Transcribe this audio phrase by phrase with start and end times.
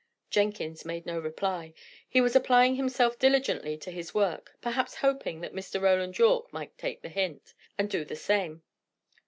[0.31, 1.75] Jenkins made no reply.
[2.09, 5.79] He was applying himself diligently to his work, perhaps hoping that Mr.
[5.79, 8.63] Roland Yorke might take the hint, and do the same.